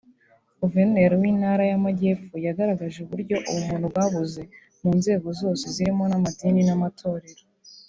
Guverineri 0.61 1.15
w’Intara 1.21 1.63
y’Amajyepfo 1.71 2.35
yagaragaje 2.45 2.97
uburyo 3.01 3.35
ubumuntu 3.49 3.85
bwabuze 3.91 4.41
mu 4.81 4.89
nzego 4.99 5.27
zose 5.41 5.63
zirimo 5.75 6.03
n’amadini 6.07 6.61
n’amatorero 6.65 7.43